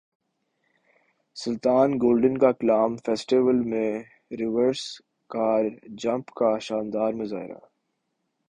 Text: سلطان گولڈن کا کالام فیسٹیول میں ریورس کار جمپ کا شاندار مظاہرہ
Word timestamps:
سلطان 1.37 1.89
گولڈن 1.93 2.37
کا 2.37 2.51
کالام 2.51 2.95
فیسٹیول 3.05 3.59
میں 3.65 3.91
ریورس 4.31 4.81
کار 5.29 5.63
جمپ 5.97 6.31
کا 6.33 6.57
شاندار 6.59 7.13
مظاہرہ 7.13 7.59